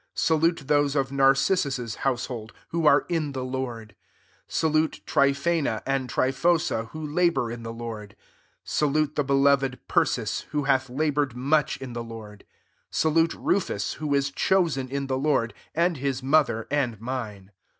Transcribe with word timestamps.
Salute 0.15 0.63
those 0.65 0.95
of 0.95 1.11
Narcissus's 1.11 1.97
hmseholdi 1.97 2.49
who 2.69 2.87
are 2.87 3.05
in 3.07 3.33
the 3.33 3.41
I^ord. 3.45 3.89
12 3.91 3.93
Salute 4.47 5.01
Tryphena, 5.05 5.83
and 5.85 6.09
Try 6.09 6.31
|ho$a» 6.31 6.85
who 6.85 7.05
labour 7.05 7.51
in 7.51 7.61
the 7.61 7.71
Lord. 7.71 8.15
&dute 8.65 9.13
the 9.15 9.23
beloved 9.23 9.77
Persis^ 9.87 10.45
who 10.45 10.63
pth 10.65 10.89
laboured 10.89 11.35
much 11.35 11.77
in 11.77 11.93
the 11.93 12.03
Lord. 12.03 12.39
13 12.85 12.85
Salute 12.89 13.33
Rufus, 13.35 13.93
who 13.97 14.15
is 14.15 14.31
chosen 14.31 14.89
in 14.89 15.05
the 15.05 15.19
Lord; 15.19 15.53
and 15.75 15.97
his 15.97 16.23
mother 16.23 16.65
and 16.71 16.99
mine. 16.99 17.51